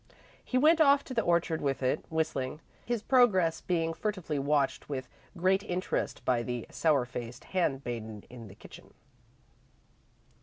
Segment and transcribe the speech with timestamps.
[0.43, 5.07] He went off to the orchard with it, whistling, his progress being furtively watched with
[5.37, 8.95] great interest by the sour faced handmaiden in the kitchen.